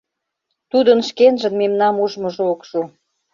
[0.71, 2.81] Тудын шкенжын мемнам ужмыжо ок шу.